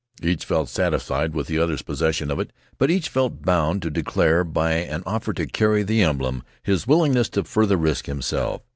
Each 0.23 0.43
felt 0.45 0.67
satisfied 0.67 1.35
with 1.35 1.45
the 1.45 1.59
other's 1.59 1.83
possession 1.83 2.31
of 2.31 2.39
it, 2.39 2.51
but 2.79 2.89
each 2.89 3.07
felt 3.07 3.43
bound 3.43 3.83
to 3.83 3.91
declare, 3.91 4.43
by 4.43 4.71
an 4.77 5.03
offer 5.05 5.31
to 5.33 5.45
carry 5.45 5.83
the 5.83 6.01
emblem, 6.01 6.41
his 6.63 6.87
willingness 6.87 7.29
to 7.29 7.43
further 7.43 7.77
risk 7.77 8.07
himself. 8.07 8.63